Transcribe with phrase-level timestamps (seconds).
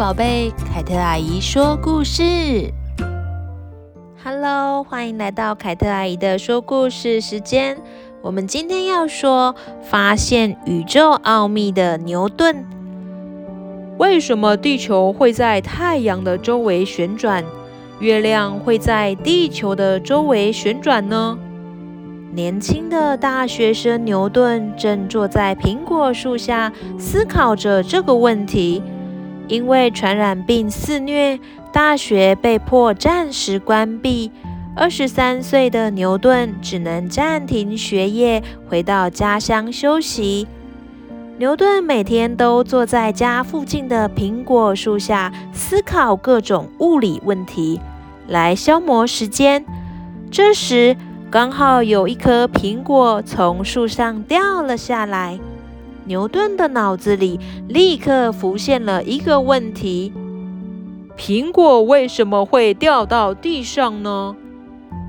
[0.00, 2.72] 宝贝，凯特阿姨说故事。
[4.24, 7.76] Hello，欢迎来到凯特阿姨的说故事时间。
[8.22, 12.64] 我们今天要说发现宇宙奥秘的牛顿。
[13.98, 17.44] 为什么地球会在太阳的周围旋转，
[17.98, 21.38] 月亮会在地球的周围旋转呢？
[22.32, 28.82] 年轻的大学生牛顿正坐在苹果树下思考着这个问题。
[29.50, 31.40] 因为传染病肆虐，
[31.72, 34.30] 大学被迫暂时关闭。
[34.76, 40.46] 二十三岁的牛顿只能暂停学业，回到家乡休息。
[41.38, 47.80] 牛顿每天都坐在家附近的苹果树下，思考各种物理问题，
[48.28, 49.64] 来消磨时间。
[50.30, 50.96] 这时，
[51.28, 55.40] 刚好有一颗苹果从树上掉了下来。
[56.10, 57.38] 牛顿的脑子里
[57.68, 60.12] 立刻浮现了一个问题：
[61.16, 64.34] 苹果为什么会掉到地上呢？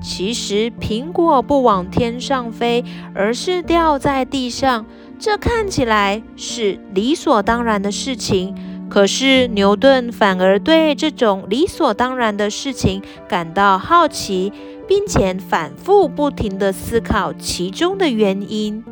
[0.00, 2.84] 其实苹果不往天上飞，
[3.16, 4.86] 而是掉在地上，
[5.18, 8.54] 这看起来是理所当然的事情。
[8.88, 14.52] 可是牛顿反而对这种理所当然的事情感到好奇，
[14.86, 18.84] 并且反复不停地思考其中的原因。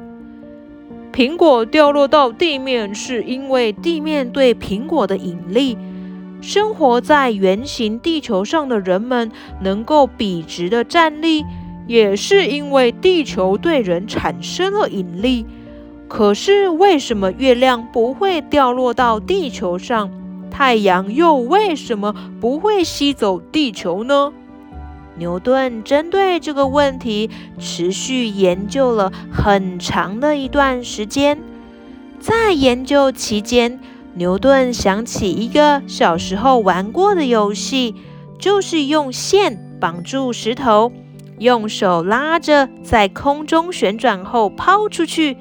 [1.12, 5.76] 苹果掉落到地面，是因为地面对苹果的引力。
[6.40, 9.30] 生活在圆形地球上的人们
[9.60, 11.44] 能够笔直的站立，
[11.86, 15.44] 也是因为地球对人产生了引力。
[16.08, 20.10] 可是，为什么月亮不会掉落到地球上？
[20.50, 24.32] 太阳又为什么不会吸走地球呢？
[25.16, 31.38] 牛顿针对这个问题持续研究了很长的一段时间。
[32.18, 33.80] 在研究期间，
[34.14, 37.94] 牛顿想起一个小时候玩过的游戏，
[38.38, 40.92] 就是用线绑住石头，
[41.38, 45.36] 用手拉着，在空中旋转后抛出去，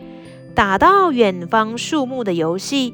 [0.55, 2.93] 打到远方树木的游戏。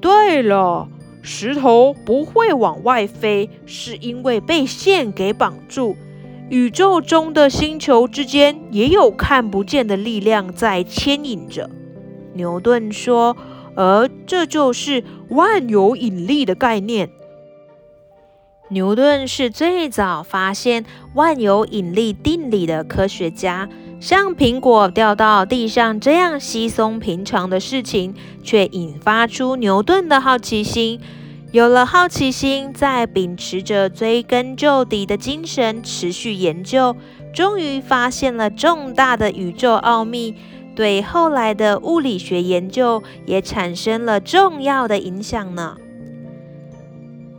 [0.00, 0.88] 对了。
[1.22, 5.96] 石头不会往外飞，是因为被线给绑住。
[6.48, 11.68] 宇宙中的星球之间也有看不见的力量在牵引着。
[12.32, 13.36] 牛顿说，
[13.74, 17.10] 而这就是万有引力的概念。
[18.70, 23.68] 牛顿是最早发现万有引力定理的科学家。
[24.00, 31.00] 像苹果掉到地上这样稀松平常的事情，却引发出牛顿的好奇心。
[31.50, 36.94] 有了好奇心，再秉持着追根究底的精神，持续研究，
[37.34, 40.34] 终于发现了重大的宇宙奥秘，
[40.76, 45.76] 对后来的物理学研究也产生了重要的影响呢。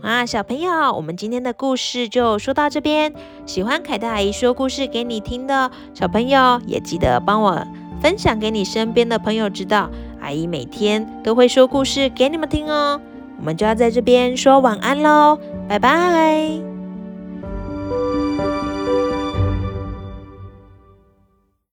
[0.01, 3.13] 啊，小朋友，我们今天的故事就说到这边。
[3.45, 7.61] 喜欢凯特阿姨说故事给你听的小朋友，也记得帮我
[8.01, 9.89] 分享给你身边的朋友知道。
[10.21, 12.99] 阿姨每天都会说故事给你们听哦。
[13.37, 16.68] 我们就要在这边说晚安喽，拜拜。